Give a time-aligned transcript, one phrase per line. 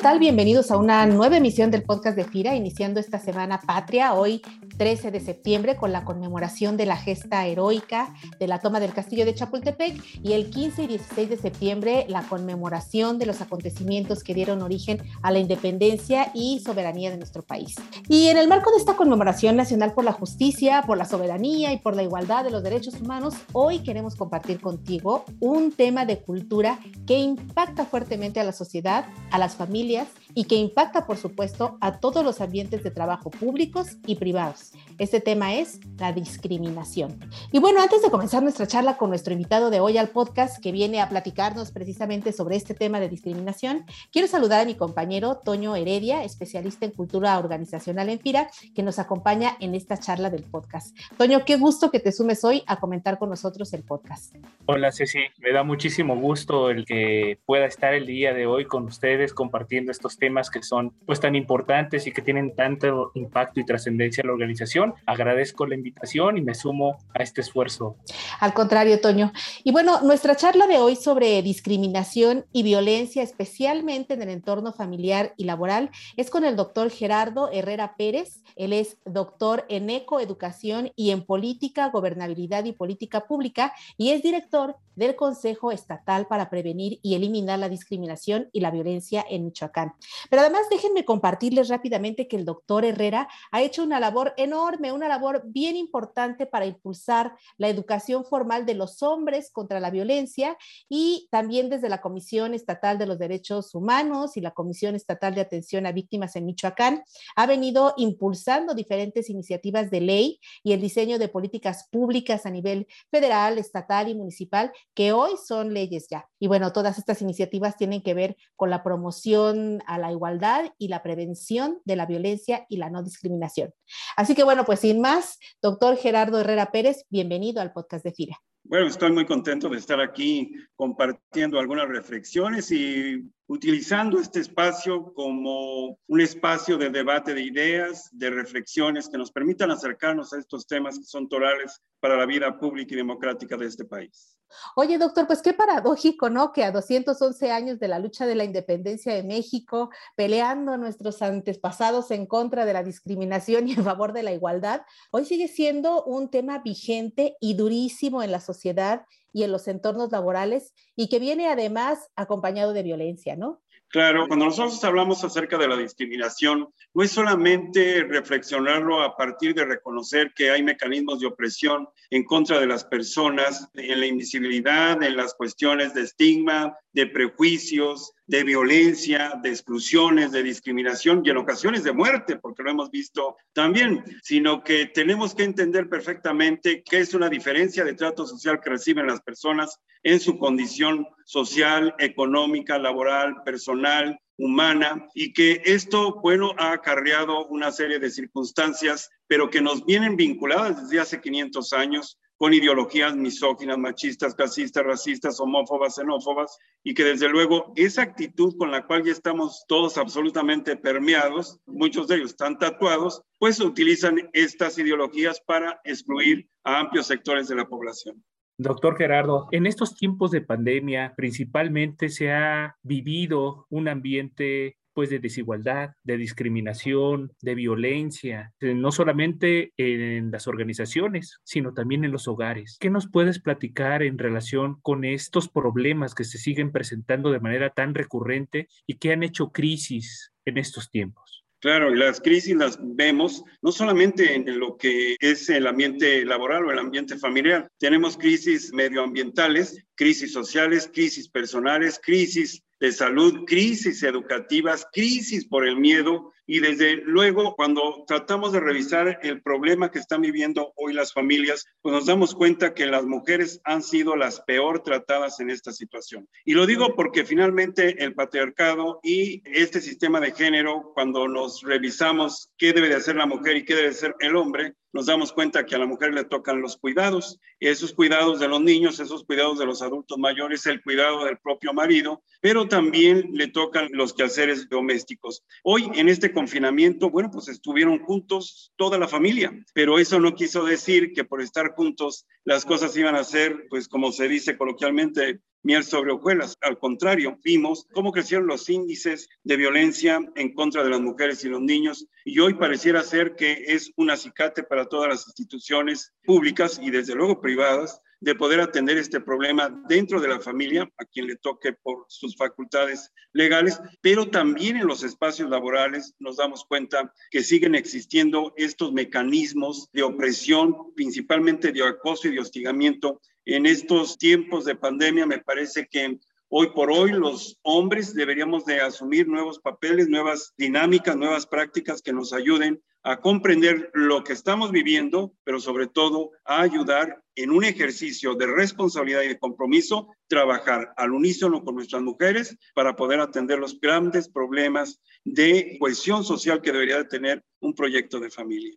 [0.00, 0.18] tal?
[0.18, 4.40] Bienvenidos a una nueva emisión del podcast de FIRA, iniciando esta semana patria, hoy
[4.80, 9.26] 13 de septiembre, con la conmemoración de la gesta heroica de la toma del castillo
[9.26, 14.32] de Chapultepec, y el 15 y 16 de septiembre, la conmemoración de los acontecimientos que
[14.32, 17.74] dieron origen a la independencia y soberanía de nuestro país.
[18.08, 21.78] Y en el marco de esta conmemoración nacional por la justicia, por la soberanía y
[21.80, 26.78] por la igualdad de los derechos humanos, hoy queremos compartir contigo un tema de cultura
[27.06, 31.98] que impacta fuertemente a la sociedad, a las familias y que impacta, por supuesto, a
[31.98, 34.69] todos los ambientes de trabajo públicos y privados.
[34.98, 37.18] Este tema es la discriminación.
[37.52, 40.72] Y bueno, antes de comenzar nuestra charla con nuestro invitado de hoy al podcast, que
[40.72, 45.74] viene a platicarnos precisamente sobre este tema de discriminación, quiero saludar a mi compañero Toño
[45.74, 50.96] Heredia, especialista en cultura organizacional en FIRA, que nos acompaña en esta charla del podcast.
[51.16, 54.36] Toño, qué gusto que te sumes hoy a comentar con nosotros el podcast.
[54.66, 58.84] Hola Ceci, me da muchísimo gusto el que pueda estar el día de hoy con
[58.84, 63.64] ustedes compartiendo estos temas que son pues tan importantes y que tienen tanto impacto y
[63.64, 64.59] trascendencia en la organización.
[65.06, 67.96] Agradezco la invitación y me sumo a este esfuerzo.
[68.40, 69.32] Al contrario, Toño.
[69.64, 75.34] Y bueno, nuestra charla de hoy sobre discriminación y violencia, especialmente en el entorno familiar
[75.36, 78.42] y laboral, es con el doctor Gerardo Herrera Pérez.
[78.56, 84.76] Él es doctor en ecoeducación y en política, gobernabilidad y política pública y es director
[84.96, 89.94] del Consejo Estatal para Prevenir y Eliminar la Discriminación y la Violencia en Michoacán.
[90.28, 95.08] Pero además déjenme compartirles rápidamente que el doctor Herrera ha hecho una labor enorme, una
[95.08, 100.56] labor bien importante para impulsar la educación formal de los hombres contra la violencia
[100.88, 105.40] y también desde la Comisión Estatal de los Derechos Humanos y la Comisión Estatal de
[105.40, 107.02] Atención a Víctimas en Michoacán,
[107.36, 112.86] ha venido impulsando diferentes iniciativas de ley y el diseño de políticas públicas a nivel
[113.10, 116.28] federal, estatal y municipal que hoy son leyes ya.
[116.38, 120.88] Y bueno, todas estas iniciativas tienen que ver con la promoción a la igualdad y
[120.88, 123.72] la prevención de la violencia y la no discriminación.
[124.16, 128.36] Así que bueno, pues sin más, doctor Gerardo Herrera Pérez, bienvenido al podcast de FIRA.
[128.62, 135.98] Bueno, estoy muy contento de estar aquí compartiendo algunas reflexiones y utilizando este espacio como
[136.06, 140.96] un espacio de debate de ideas, de reflexiones que nos permitan acercarnos a estos temas
[140.96, 144.38] que son torales para la vida pública y democrática de este país.
[144.76, 146.52] Oye, doctor, pues qué paradójico, ¿no?
[146.52, 152.12] Que a 211 años de la lucha de la independencia de México, peleando nuestros antepasados
[152.12, 156.30] en contra de la discriminación y en favor de la igualdad, hoy sigue siendo un
[156.30, 161.48] tema vigente y durísimo en la sociedad y en los entornos laborales y que viene
[161.48, 163.60] además acompañado de violencia, ¿no?
[163.90, 169.64] Claro, cuando nosotros hablamos acerca de la discriminación, no es solamente reflexionarlo a partir de
[169.64, 175.16] reconocer que hay mecanismos de opresión en contra de las personas, en la invisibilidad, en
[175.16, 181.82] las cuestiones de estigma, de prejuicios, de violencia, de exclusiones, de discriminación y en ocasiones
[181.82, 187.12] de muerte, porque lo hemos visto también, sino que tenemos que entender perfectamente qué es
[187.12, 193.42] una diferencia de trato social que reciben las personas en su condición social, económica, laboral,
[193.44, 199.84] personal, humana, y que esto, bueno, ha acarreado una serie de circunstancias, pero que nos
[199.84, 206.94] vienen vinculadas desde hace 500 años con ideologías misóginas, machistas, clasistas, racistas, homófobas, xenófobas, y
[206.94, 212.14] que desde luego esa actitud con la cual ya estamos todos absolutamente permeados, muchos de
[212.14, 218.24] ellos están tatuados, pues utilizan estas ideologías para excluir a amplios sectores de la población.
[218.56, 225.18] Doctor Gerardo, en estos tiempos de pandemia principalmente se ha vivido un ambiente pues de
[225.18, 232.28] desigualdad, de discriminación, de violencia, eh, no solamente en las organizaciones, sino también en los
[232.28, 232.76] hogares.
[232.78, 237.70] ¿Qué nos puedes platicar en relación con estos problemas que se siguen presentando de manera
[237.70, 241.46] tan recurrente y que han hecho crisis en estos tiempos?
[241.60, 246.66] Claro, y las crisis las vemos no solamente en lo que es el ambiente laboral
[246.66, 254.02] o el ambiente familiar, tenemos crisis medioambientales, crisis sociales, crisis personales, crisis de salud, crisis
[254.02, 260.00] educativas, crisis por el miedo y desde luego cuando tratamos de revisar el problema que
[260.00, 264.40] están viviendo hoy las familias, pues nos damos cuenta que las mujeres han sido las
[264.40, 266.28] peor tratadas en esta situación.
[266.44, 272.50] Y lo digo porque finalmente el patriarcado y este sistema de género, cuando nos revisamos
[272.58, 275.32] qué debe de hacer la mujer y qué debe de ser el hombre, nos damos
[275.32, 279.24] cuenta que a la mujer le tocan los cuidados, esos cuidados de los niños, esos
[279.24, 284.12] cuidados de los adultos mayores, el cuidado del propio marido, pero también le tocan los
[284.14, 285.44] quehaceres domésticos.
[285.62, 290.64] Hoy en este confinamiento, bueno, pues estuvieron juntos toda la familia, pero eso no quiso
[290.64, 295.40] decir que por estar juntos las cosas iban a ser, pues como se dice coloquialmente,
[295.62, 296.56] miel sobre hojuelas.
[296.62, 301.50] Al contrario, vimos cómo crecieron los índices de violencia en contra de las mujeres y
[301.50, 306.80] los niños y hoy pareciera ser que es un acicate para todas las instituciones públicas
[306.82, 311.26] y desde luego privadas de poder atender este problema dentro de la familia, a quien
[311.26, 317.12] le toque por sus facultades legales, pero también en los espacios laborales nos damos cuenta
[317.30, 323.20] que siguen existiendo estos mecanismos de opresión, principalmente de acoso y de hostigamiento.
[323.46, 326.18] En estos tiempos de pandemia me parece que
[326.52, 332.12] Hoy por hoy los hombres deberíamos de asumir nuevos papeles, nuevas dinámicas, nuevas prácticas que
[332.12, 337.64] nos ayuden a comprender lo que estamos viviendo, pero sobre todo a ayudar en un
[337.64, 343.58] ejercicio de responsabilidad y de compromiso, trabajar al unísono con nuestras mujeres para poder atender
[343.58, 348.74] los grandes problemas de cohesión social que debería de tener un proyecto de familia.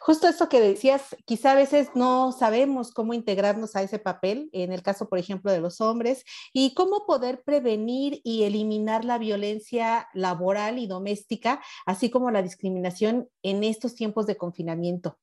[0.00, 4.72] Justo eso que decías, quizá a veces no sabemos cómo integrarnos a ese papel, en
[4.72, 10.08] el caso, por ejemplo, de los hombres, y cómo poder prevenir y eliminar la violencia
[10.14, 15.18] laboral y doméstica, así como la discriminación en estos tiempos de confinamiento.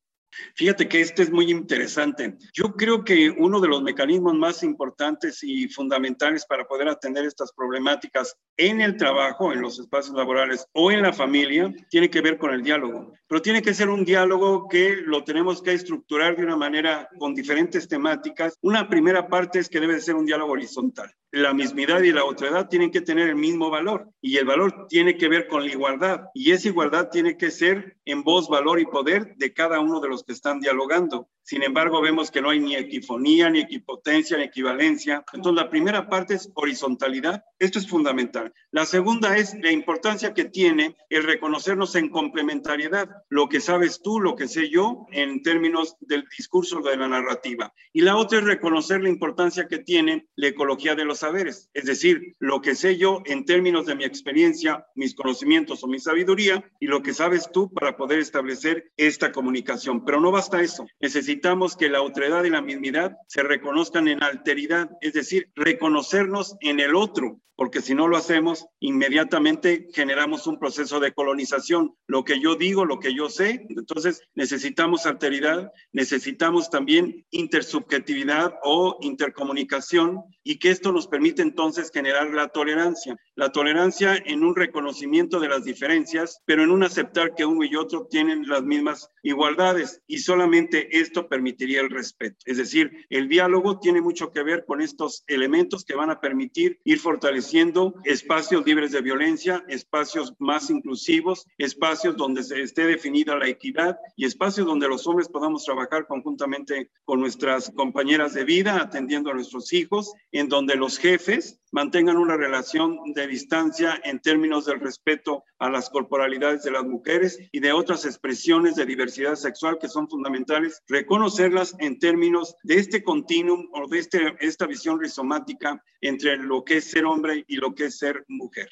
[0.55, 2.37] Fíjate que este es muy interesante.
[2.53, 7.51] Yo creo que uno de los mecanismos más importantes y fundamentales para poder atender estas
[7.53, 12.37] problemáticas en el trabajo, en los espacios laborales o en la familia, tiene que ver
[12.37, 13.13] con el diálogo.
[13.27, 17.33] Pero tiene que ser un diálogo que lo tenemos que estructurar de una manera con
[17.33, 18.57] diferentes temáticas.
[18.61, 22.25] Una primera parte es que debe de ser un diálogo horizontal la mismidad y la
[22.25, 25.71] otredad tienen que tener el mismo valor y el valor tiene que ver con la
[25.71, 30.01] igualdad y esa igualdad tiene que ser en voz, valor y poder de cada uno
[30.01, 31.29] de los que están dialogando.
[31.51, 35.25] Sin embargo, vemos que no hay ni equifonía, ni equipotencia, ni equivalencia.
[35.33, 37.43] Entonces, la primera parte es horizontalidad.
[37.59, 38.53] Esto es fundamental.
[38.71, 43.09] La segunda es la importancia que tiene el reconocernos en complementariedad.
[43.27, 47.73] Lo que sabes tú, lo que sé yo, en términos del discurso de la narrativa.
[47.91, 51.69] Y la otra es reconocer la importancia que tiene la ecología de los saberes.
[51.73, 55.99] Es decir, lo que sé yo en términos de mi experiencia, mis conocimientos o mi
[55.99, 60.05] sabiduría, y lo que sabes tú para poder establecer esta comunicación.
[60.05, 60.85] Pero no basta eso.
[61.01, 66.55] Necesitamos necesitamos que la otredad y la mismidad se reconozcan en alteridad, es decir, reconocernos
[66.59, 71.95] en el otro, porque si no lo hacemos, inmediatamente generamos un proceso de colonización.
[72.05, 78.97] Lo que yo digo, lo que yo sé, entonces necesitamos alteridad, necesitamos también intersubjetividad o
[79.01, 83.15] intercomunicación y que esto nos permite entonces generar la tolerancia.
[83.41, 87.75] La tolerancia en un reconocimiento de las diferencias, pero en un aceptar que uno y
[87.75, 92.37] otro tienen las mismas igualdades y solamente esto permitiría el respeto.
[92.45, 96.81] Es decir, el diálogo tiene mucho que ver con estos elementos que van a permitir
[96.83, 103.47] ir fortaleciendo espacios libres de violencia, espacios más inclusivos, espacios donde se esté definida la
[103.47, 109.31] equidad y espacios donde los hombres podamos trabajar conjuntamente con nuestras compañeras de vida, atendiendo
[109.31, 114.79] a nuestros hijos, en donde los jefes mantengan una relación de distancia en términos del
[114.79, 119.87] respeto a las corporalidades de las mujeres y de otras expresiones de diversidad sexual que
[119.87, 126.37] son fundamentales, reconocerlas en términos de este continuum o de este, esta visión rizomática entre
[126.37, 128.69] lo que es ser hombre y lo que es ser mujer.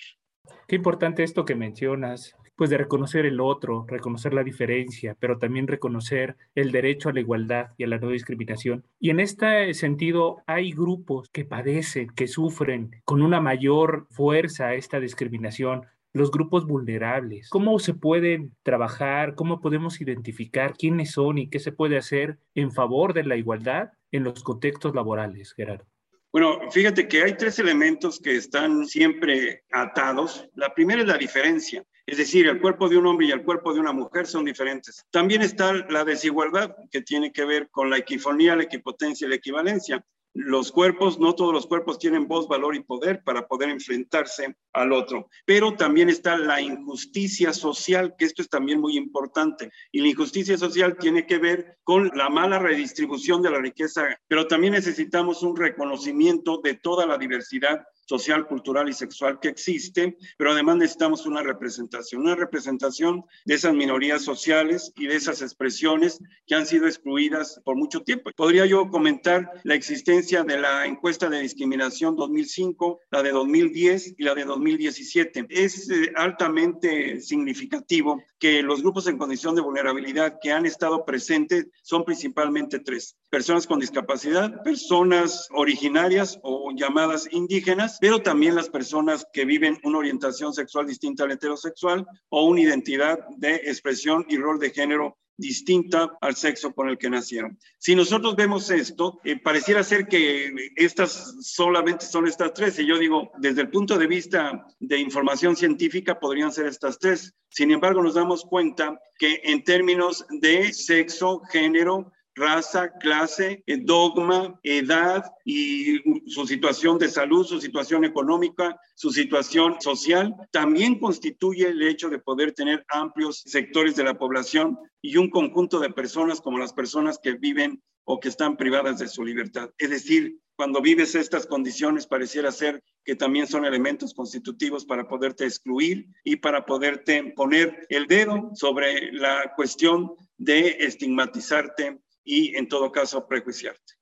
[0.68, 5.66] Qué importante esto que mencionas, pues de reconocer el otro, reconocer la diferencia, pero también
[5.66, 8.84] reconocer el derecho a la igualdad y a la no discriminación.
[9.00, 15.00] Y en este sentido, hay grupos que padecen, que sufren con una mayor fuerza esta
[15.00, 17.48] discriminación, los grupos vulnerables.
[17.50, 19.36] ¿Cómo se pueden trabajar?
[19.36, 23.92] ¿Cómo podemos identificar quiénes son y qué se puede hacer en favor de la igualdad
[24.12, 25.86] en los contextos laborales, Gerardo?
[26.34, 30.48] Bueno, fíjate que hay tres elementos que están siempre atados.
[30.56, 31.86] La primera es la diferencia.
[32.10, 35.06] Es decir, el cuerpo de un hombre y el cuerpo de una mujer son diferentes.
[35.12, 39.36] También está la desigualdad, que tiene que ver con la equifonía, la equipotencia y la
[39.36, 44.56] equivalencia los cuerpos, no todos los cuerpos tienen voz, valor y poder para poder enfrentarse
[44.74, 45.28] al otro.
[45.46, 49.72] Pero también está la injusticia social, que esto es también muy importante.
[49.92, 54.48] Y la injusticia social tiene que ver con la mala redistribución de la riqueza, pero
[54.48, 60.52] también necesitamos un reconocimiento de toda la diversidad social, cultural y sexual que existe, pero
[60.52, 66.56] además necesitamos una representación, una representación de esas minorías sociales y de esas expresiones que
[66.56, 68.32] han sido excluidas por mucho tiempo.
[68.36, 74.24] Podría yo comentar la existencia de la encuesta de discriminación 2005, la de 2010 y
[74.24, 75.46] la de 2017.
[75.50, 81.68] Es eh, altamente significativo que los grupos en condición de vulnerabilidad que han estado presentes
[81.84, 83.18] son principalmente tres.
[83.30, 90.00] Personas con discapacidad, personas originarias o llamadas indígenas pero también las personas que viven una
[90.00, 96.18] orientación sexual distinta al heterosexual o una identidad de expresión y rol de género distinta
[96.20, 97.58] al sexo con el que nacieron.
[97.78, 102.98] Si nosotros vemos esto, eh, pareciera ser que estas solamente son estas tres, y yo
[102.98, 107.34] digo, desde el punto de vista de información científica, podrían ser estas tres.
[107.50, 114.60] Sin embargo, nos damos cuenta que en términos de sexo, género, raza, clase, eh, dogma,
[114.64, 121.82] edad y su situación de salud, su situación económica, su situación social, también constituye el
[121.84, 126.58] hecho de poder tener amplios sectores de la población y un conjunto de personas como
[126.58, 129.70] las personas que viven o que están privadas de su libertad.
[129.78, 135.46] Es decir, cuando vives estas condiciones pareciera ser que también son elementos constitutivos para poderte
[135.46, 142.92] excluir y para poderte poner el dedo sobre la cuestión de estigmatizarte y en todo
[142.92, 143.94] caso prejuiciarte.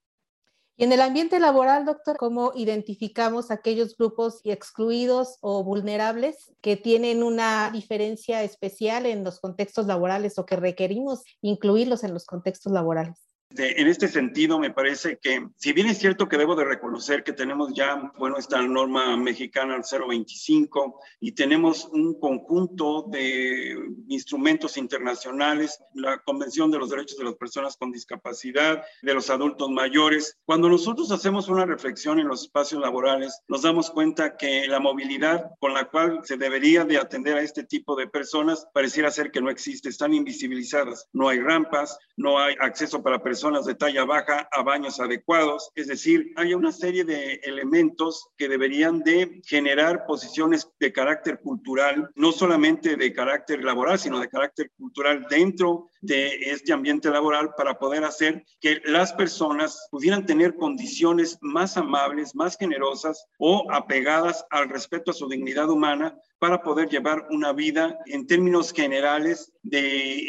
[0.79, 7.23] Y en el ambiente laboral, doctor, ¿cómo identificamos aquellos grupos excluidos o vulnerables que tienen
[7.23, 13.26] una diferencia especial en los contextos laborales o que requerimos incluirlos en los contextos laborales?
[13.55, 17.31] En este sentido, me parece que, si bien es cierto que debo de reconocer que
[17.31, 23.75] tenemos ya, bueno, esta norma mexicana al 025 y tenemos un conjunto de
[24.09, 29.69] instrumentos internacionales, la Convención de los Derechos de las Personas con Discapacidad, de los adultos
[29.69, 34.79] mayores, cuando nosotros hacemos una reflexión en los espacios laborales, nos damos cuenta que la
[34.79, 39.31] movilidad con la cual se debería de atender a este tipo de personas pareciera ser
[39.31, 43.75] que no existe, están invisibilizadas, no hay rampas, no hay acceso para personas personas de
[43.75, 45.71] talla baja a baños adecuados.
[45.75, 52.09] Es decir, hay una serie de elementos que deberían de generar posiciones de carácter cultural,
[52.15, 57.77] no solamente de carácter laboral, sino de carácter cultural dentro de este ambiente laboral para
[57.77, 64.69] poder hacer que las personas pudieran tener condiciones más amables, más generosas o apegadas al
[64.69, 69.79] respeto a su dignidad humana para poder llevar una vida en términos generales de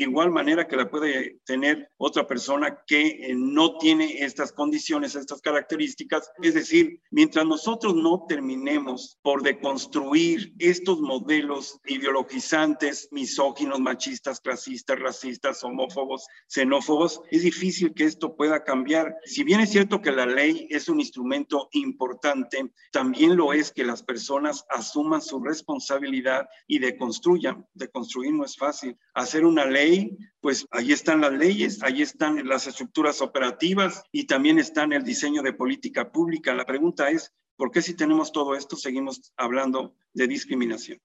[0.01, 5.41] igual manera que la puede tener otra persona que eh, no tiene estas condiciones, estas
[5.41, 6.31] características.
[6.43, 15.58] Es decir, mientras nosotros no terminemos por deconstruir estos modelos ideologizantes, misóginos, machistas, clasistas, racistas,
[15.65, 19.17] homófobos, xenófobos, es difícil que esto pueda cambiar.
[19.25, 23.85] Si bien es cierto que la ley es un instrumento importante, también lo es que
[23.85, 27.67] las personas asuman su responsabilidad y deconstruyan.
[27.75, 28.97] Deconstruir no es fácil.
[29.15, 34.59] Hacer una ley, pues ahí están las leyes, ahí están las estructuras operativas y también
[34.59, 36.55] está en el diseño de política pública.
[36.55, 40.99] La pregunta es, ¿por qué si tenemos todo esto seguimos hablando de discriminación?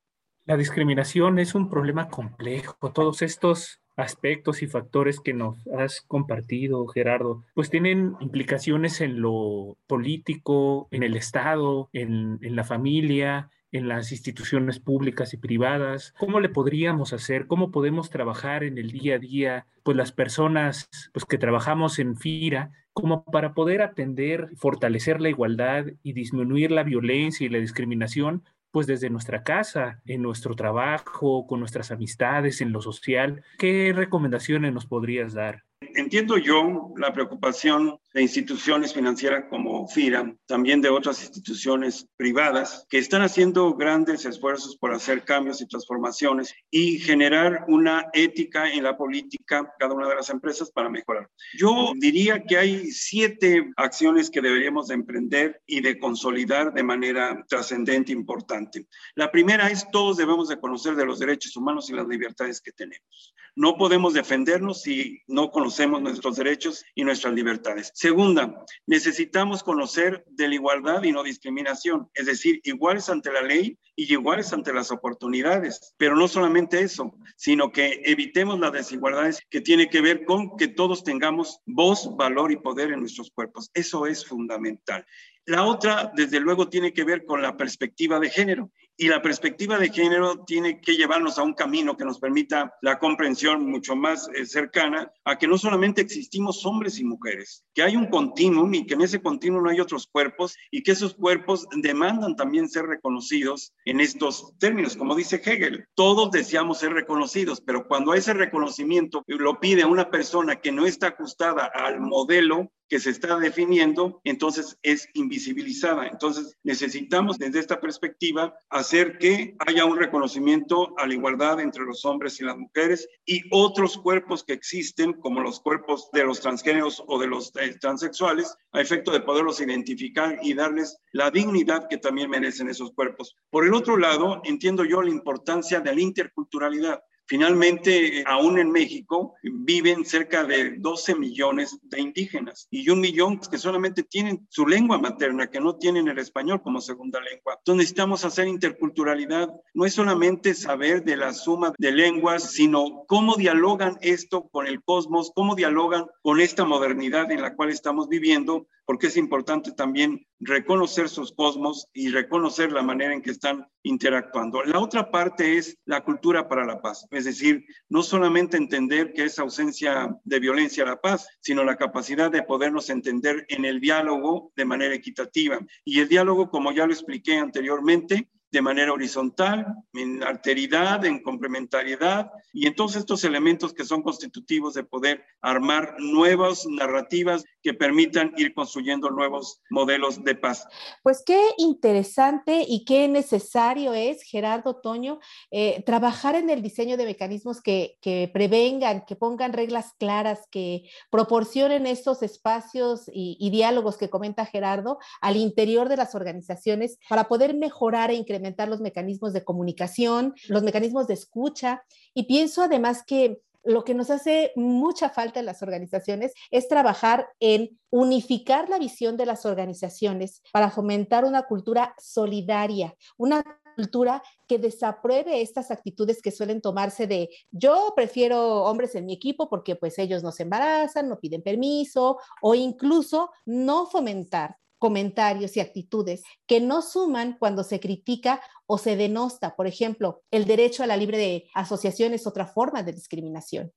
[0.46, 2.92] La discriminación es un problema complejo.
[2.92, 9.78] Todos estos aspectos y factores que nos has compartido, Gerardo, pues tienen implicaciones en lo
[9.88, 16.14] político, en el Estado, en, en la familia, en las instituciones públicas y privadas?
[16.18, 17.48] ¿Cómo le podríamos hacer?
[17.48, 19.66] ¿Cómo podemos trabajar en el día a día?
[19.82, 25.88] Pues las personas pues, que trabajamos en FIRA, como para poder atender, fortalecer la igualdad
[26.04, 31.60] y disminuir la violencia y la discriminación, pues desde nuestra casa, en nuestro trabajo, con
[31.60, 33.44] nuestras amistades, en lo social.
[33.60, 35.64] ¿Qué recomendaciones nos podrías dar?
[35.94, 43.00] Entiendo yo la preocupación de instituciones financieras como FIRA, también de otras instituciones privadas, que
[43.00, 48.96] están haciendo grandes esfuerzos por hacer cambios y transformaciones y generar una ética en la
[48.96, 51.28] política, cada una de las empresas, para mejorar.
[51.58, 57.44] Yo diría que hay siete acciones que deberíamos de emprender y de consolidar de manera
[57.48, 58.88] trascendente, importante.
[59.16, 62.72] La primera es todos debemos de conocer de los derechos humanos y las libertades que
[62.72, 63.34] tenemos.
[63.56, 67.92] No podemos defendernos si no conocemos nuestros derechos y nuestras libertades.
[68.04, 73.80] Segunda, necesitamos conocer de la igualdad y no discriminación, es decir, iguales ante la ley
[73.96, 75.96] y iguales ante las oportunidades.
[75.96, 80.68] Pero no solamente eso, sino que evitemos las desigualdades que tiene que ver con que
[80.68, 83.72] todos tengamos voz, valor y poder en nuestros cuerpos.
[83.74, 85.06] Eso es fundamental.
[85.46, 88.70] La otra, desde luego, tiene que ver con la perspectiva de género.
[88.96, 93.00] Y la perspectiva de género tiene que llevarnos a un camino que nos permita la
[93.00, 97.96] comprensión mucho más eh, cercana a que no solamente existimos hombres y mujeres, que hay
[97.96, 102.36] un continuum y que en ese continuum hay otros cuerpos y que esos cuerpos demandan
[102.36, 104.96] también ser reconocidos en estos términos.
[104.96, 110.58] Como dice Hegel, todos deseamos ser reconocidos, pero cuando ese reconocimiento lo pide una persona
[110.58, 116.06] que no está ajustada al modelo que se está definiendo, entonces es invisibilizada.
[116.06, 122.06] Entonces necesitamos desde esta perspectiva hacer que haya un reconocimiento a la igualdad entre los
[122.06, 127.04] hombres y las mujeres y otros cuerpos que existen, como los cuerpos de los transgéneros
[127.08, 131.98] o de los eh, transexuales, a efecto de poderlos identificar y darles la dignidad que
[131.98, 133.36] también merecen esos cuerpos.
[133.50, 137.02] Por el otro lado, entiendo yo la importancia de la interculturalidad.
[137.26, 143.40] Finalmente, eh, aún en México viven cerca de 12 millones de indígenas y un millón
[143.40, 147.56] que solamente tienen su lengua materna, que no tienen el español como segunda lengua.
[147.58, 149.50] Entonces necesitamos hacer interculturalidad.
[149.74, 154.84] No es solamente saber de la suma de lenguas, sino cómo dialogan esto con el
[154.84, 160.26] cosmos, cómo dialogan con esta modernidad en la cual estamos viviendo porque es importante también
[160.40, 164.64] reconocer sus cosmos y reconocer la manera en que están interactuando.
[164.64, 169.26] La otra parte es la cultura para la paz, es decir, no solamente entender que
[169.26, 174.52] es ausencia de violencia la paz, sino la capacidad de podernos entender en el diálogo
[174.56, 175.60] de manera equitativa.
[175.86, 182.30] Y el diálogo, como ya lo expliqué anteriormente, de manera horizontal, en alteridad, en complementariedad,
[182.54, 188.54] y entonces estos elementos que son constitutivos de poder armar nuevas narrativas que permitan ir
[188.54, 190.68] construyendo nuevos modelos de paz.
[191.02, 195.20] Pues qué interesante y qué necesario es, Gerardo Toño,
[195.50, 200.84] eh, trabajar en el diseño de mecanismos que, que, prevengan, que pongan reglas claras, que
[201.10, 207.28] proporcionen estos espacios y, y diálogos que comenta Gerardo al interior de las organizaciones para
[207.28, 211.84] poder mejorar e incrementar los mecanismos de comunicación, los mecanismos de escucha.
[212.14, 217.28] Y pienso además que lo que nos hace mucha falta en las organizaciones es trabajar
[217.40, 223.44] en unificar la visión de las organizaciones para fomentar una cultura solidaria, una
[223.76, 229.50] cultura que desapruebe estas actitudes que suelen tomarse de yo prefiero hombres en mi equipo
[229.50, 235.62] porque pues ellos no se embarazan, no piden permiso o incluso no fomentar comentarios y
[235.62, 239.56] actitudes que no suman cuando se critica o se denosta.
[239.56, 243.72] Por ejemplo, el derecho a la libre asociación es otra forma de discriminación.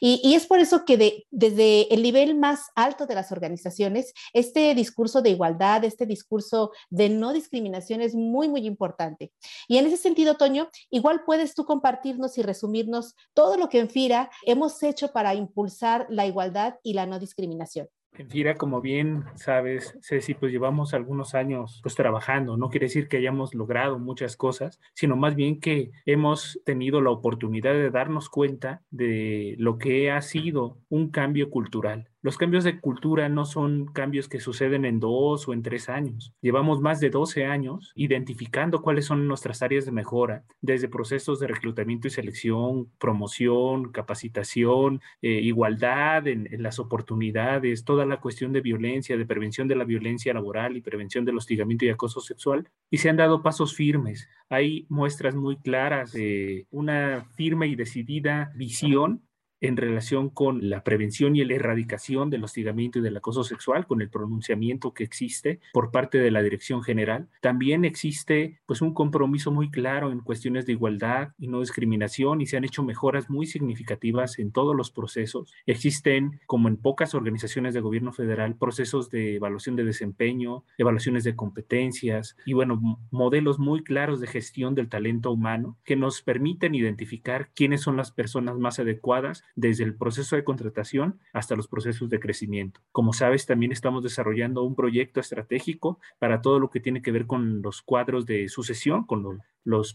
[0.00, 5.20] Y, es por eso que desde el nivel más alto de las organizaciones, este discurso
[5.20, 9.32] de igualdad, este discurso de no discriminación es muy, muy importante.
[9.66, 13.90] Y en ese sentido, Toño, igual puedes tú compartirnos y resumirnos todo lo que en
[13.90, 17.88] FIRA hemos hecho para impulsar la igualdad y la no discriminación.
[18.12, 22.56] FIRA, como bien sabes, Ceci, pues llevamos algunos años pues trabajando.
[22.56, 27.10] No quiere decir que hayamos logrado muchas cosas, sino más bien que hemos tenido la
[27.10, 32.80] oportunidad de darnos cuenta de lo que ha sido un cambio cultural los cambios de
[32.80, 36.32] cultura no son cambios que suceden en dos o en tres años.
[36.40, 41.48] Llevamos más de 12 años identificando cuáles son nuestras áreas de mejora, desde procesos de
[41.48, 48.60] reclutamiento y selección, promoción, capacitación, eh, igualdad en, en, las oportunidades, toda la cuestión de
[48.60, 52.68] violencia, de prevención de la violencia laboral y prevención del hostigamiento y acoso sexual.
[52.88, 54.28] Y se han dado pasos firmes.
[54.48, 59.22] Hay muestras muy claras de una firme y decidida visión
[59.62, 64.02] en relación con la prevención y la erradicación del hostigamiento y del acoso sexual, con
[64.02, 67.28] el pronunciamiento que existe por parte de la Dirección General.
[67.40, 72.46] También existe pues un compromiso muy claro en cuestiones de igualdad y no discriminación y
[72.46, 75.52] se han hecho mejoras muy significativas en todos los procesos.
[75.64, 81.36] Existen, como en pocas organizaciones de gobierno federal, procesos de evaluación de desempeño, evaluaciones de
[81.36, 87.50] competencias y bueno, modelos muy claros de gestión del talento humano que nos permiten identificar
[87.54, 92.20] quiénes son las personas más adecuadas desde el proceso de contratación hasta los procesos de
[92.20, 92.80] crecimiento.
[92.92, 97.26] Como sabes, también estamos desarrollando un proyecto estratégico para todo lo que tiene que ver
[97.26, 99.36] con los cuadros de sucesión, con los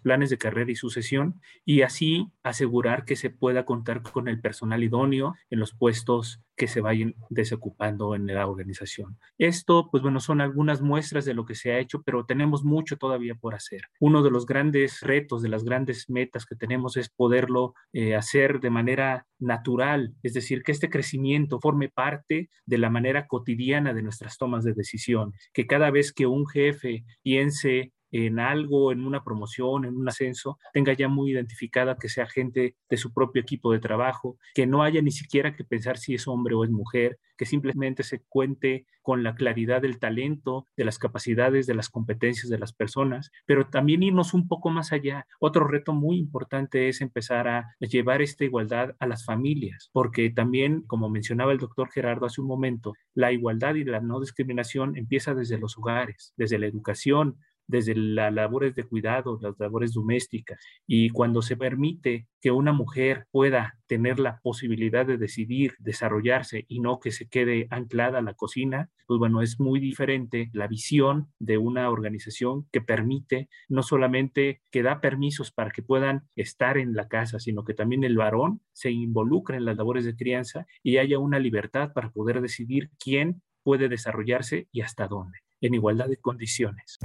[0.03, 4.83] planes de carrera y sucesión, y así asegurar que se pueda contar con el personal
[4.83, 9.19] idóneo en los puestos que se vayan desocupando en la organización.
[9.37, 12.97] Esto, pues bueno, son algunas muestras de lo que se ha hecho, pero tenemos mucho
[12.97, 13.83] todavía por hacer.
[13.99, 18.59] Uno de los grandes retos, de las grandes metas que tenemos es poderlo eh, hacer
[18.59, 24.01] de manera natural, es decir, que este crecimiento forme parte de la manera cotidiana de
[24.01, 27.93] nuestras tomas de decisión, que cada vez que un jefe piense
[28.25, 32.75] en algo, en una promoción, en un ascenso, tenga ya muy identificada que sea gente
[32.89, 36.27] de su propio equipo de trabajo, que no haya ni siquiera que pensar si es
[36.27, 40.99] hombre o es mujer, que simplemente se cuente con la claridad del talento, de las
[40.99, 45.25] capacidades, de las competencias de las personas, pero también irnos un poco más allá.
[45.39, 50.81] Otro reto muy importante es empezar a llevar esta igualdad a las familias, porque también,
[50.81, 55.33] como mencionaba el doctor Gerardo hace un momento, la igualdad y la no discriminación empieza
[55.33, 60.59] desde los hogares, desde la educación, desde las labores de cuidado, las labores domésticas.
[60.85, 66.79] Y cuando se permite que una mujer pueda tener la posibilidad de decidir desarrollarse y
[66.79, 71.31] no que se quede anclada a la cocina, pues bueno, es muy diferente la visión
[71.39, 76.93] de una organización que permite no solamente que da permisos para que puedan estar en
[76.93, 80.97] la casa, sino que también el varón se involucre en las labores de crianza y
[80.97, 86.17] haya una libertad para poder decidir quién puede desarrollarse y hasta dónde, en igualdad de
[86.17, 86.97] condiciones.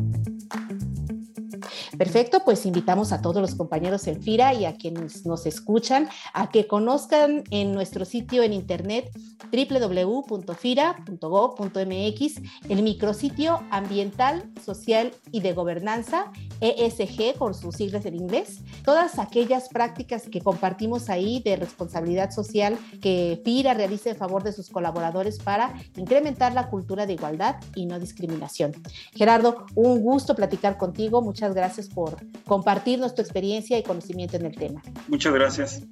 [1.96, 6.48] Perfecto, pues invitamos a todos los compañeros en FIRA y a quienes nos escuchan a
[6.50, 9.10] que conozcan en nuestro sitio en internet
[9.52, 19.18] www.fira.gov.mx el micrositio ambiental, social y de gobernanza, ESG por sus siglas en inglés, todas
[19.18, 24.70] aquellas prácticas que compartimos ahí de responsabilidad social que FIRA realiza en favor de sus
[24.70, 28.72] colaboradores para incrementar la cultura de igualdad y no discriminación.
[29.14, 32.16] Gerardo, un gusto platicar contigo, muchas gracias por
[32.46, 34.82] compartirnos tu experiencia y conocimiento en el tema.
[35.08, 35.82] Muchas gracias.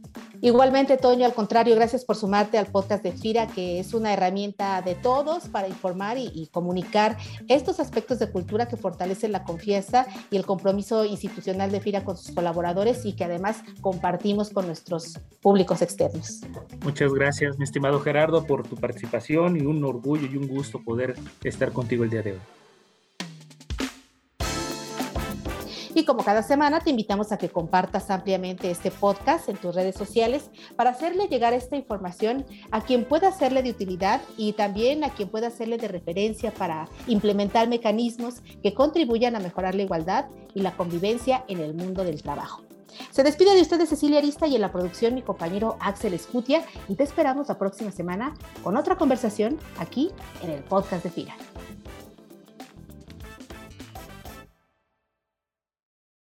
[0.43, 4.81] Igualmente, Toño, al contrario, gracias por sumarte al podcast de FIRA, que es una herramienta
[4.81, 10.37] de todos para informar y, comunicar estos aspectos de cultura que fortalecen la confianza y
[10.37, 15.83] el compromiso institucional de FIRA con sus colaboradores y que además compartimos con nuestros públicos
[15.83, 16.41] externos.
[16.83, 21.15] Muchas gracias, mi estimado Gerardo, por tu participación y un orgullo y un gusto poder
[21.45, 22.60] estar contigo el día de hoy.
[25.95, 29.97] Y como cada semana, te invitamos a que compartas ampliamente este podcast en tus redes
[29.97, 35.11] sociales para hacerle llegar esta información a quien pueda hacerle de utilidad y también a
[35.11, 40.61] quien pueda hacerle de referencia para implementar mecanismos que contribuyan a mejorar la igualdad y
[40.61, 42.63] la convivencia en el mundo del trabajo.
[43.11, 46.95] Se despide de ustedes Cecilia Arista y en la producción mi compañero Axel Escutia y
[46.95, 50.11] te esperamos la próxima semana con otra conversación aquí
[50.43, 51.37] en el podcast de FIRA.